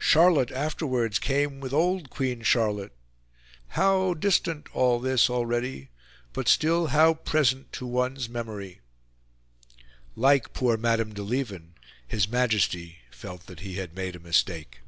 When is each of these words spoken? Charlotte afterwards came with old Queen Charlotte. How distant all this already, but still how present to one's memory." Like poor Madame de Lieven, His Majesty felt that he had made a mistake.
Charlotte 0.00 0.50
afterwards 0.50 1.20
came 1.20 1.60
with 1.60 1.72
old 1.72 2.10
Queen 2.10 2.42
Charlotte. 2.42 2.90
How 3.78 4.12
distant 4.12 4.66
all 4.74 4.98
this 4.98 5.30
already, 5.30 5.90
but 6.32 6.48
still 6.48 6.88
how 6.88 7.14
present 7.14 7.72
to 7.74 7.86
one's 7.86 8.28
memory." 8.28 8.80
Like 10.16 10.52
poor 10.52 10.76
Madame 10.76 11.14
de 11.14 11.22
Lieven, 11.22 11.74
His 12.08 12.26
Majesty 12.28 12.98
felt 13.12 13.46
that 13.46 13.60
he 13.60 13.74
had 13.74 13.94
made 13.94 14.16
a 14.16 14.18
mistake. 14.18 14.80